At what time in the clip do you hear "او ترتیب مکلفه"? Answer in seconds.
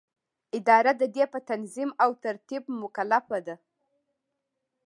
2.03-3.39